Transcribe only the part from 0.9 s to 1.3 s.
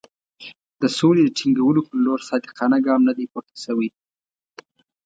سولې د